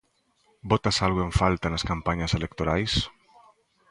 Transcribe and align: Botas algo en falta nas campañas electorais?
Botas 0.71 0.97
algo 1.07 1.21
en 1.27 1.31
falta 1.41 1.65
nas 1.71 1.87
campañas 1.91 2.35
electorais? 2.39 2.93